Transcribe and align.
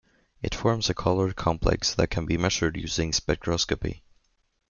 It 0.41 0.55
forms 0.55 0.89
a 0.89 0.95
colored 0.95 1.35
complex 1.35 1.93
that 1.93 2.07
can 2.09 2.25
be 2.25 2.35
measured 2.35 2.75
using 2.75 3.11
spectroscopy. 3.11 4.01